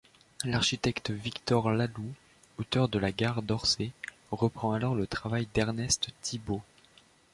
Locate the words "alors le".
4.73-5.05